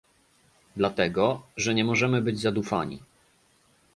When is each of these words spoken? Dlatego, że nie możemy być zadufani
Dlatego, 0.75 1.41
że 1.57 1.73
nie 1.73 1.83
możemy 1.83 2.21
być 2.21 2.39
zadufani 2.39 2.99